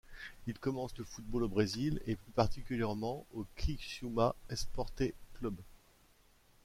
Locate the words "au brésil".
1.43-2.01